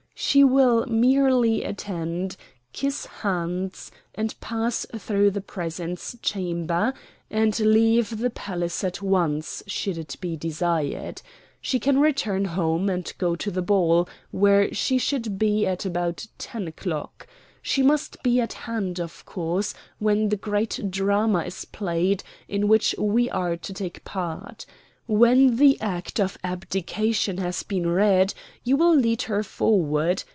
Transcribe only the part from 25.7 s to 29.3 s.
Act of Abdication has been read, you will lead